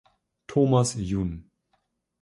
Thomas 0.47 0.95
jun. 0.97 1.43